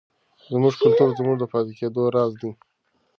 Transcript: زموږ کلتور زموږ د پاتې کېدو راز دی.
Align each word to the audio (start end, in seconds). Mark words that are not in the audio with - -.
زموږ 0.51 0.73
کلتور 0.83 1.09
زموږ 1.19 1.35
د 1.39 1.43
پاتې 1.51 1.73
کېدو 1.79 2.01
راز 2.15 2.31
دی. 2.41 2.51